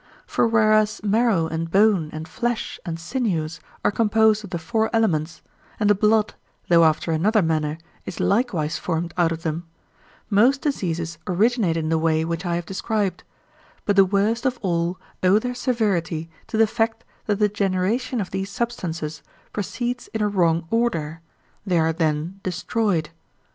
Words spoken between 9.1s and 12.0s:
out of them, most diseases originate in the